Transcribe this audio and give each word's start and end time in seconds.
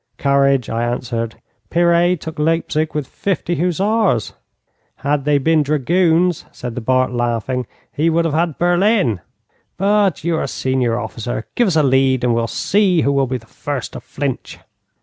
'Courage!' 0.17 0.67
I 0.67 0.83
answered. 0.83 1.35
'Piré 1.69 2.19
took 2.19 2.39
Leipzig 2.39 2.95
with 2.95 3.05
fifty 3.05 3.53
hussars.' 3.55 4.33
'Had 4.95 5.25
they 5.25 5.37
been 5.37 5.61
dragoons,' 5.61 6.45
said 6.51 6.73
the 6.73 6.81
Bart, 6.81 7.11
laughing, 7.11 7.67
'he 7.93 8.09
would 8.09 8.25
have 8.25 8.33
had 8.33 8.57
Berlin. 8.57 9.21
But 9.77 10.23
you 10.23 10.37
are 10.37 10.47
senior 10.47 10.97
officer; 10.99 11.45
give 11.53 11.67
us 11.67 11.75
a 11.75 11.83
lead, 11.83 12.23
and 12.23 12.33
we'll 12.33 12.47
see 12.47 13.01
who 13.01 13.11
will 13.11 13.27
be 13.27 13.37
the 13.37 13.45
first 13.45 13.93
to 13.93 13.99
flinch.' 13.99 14.57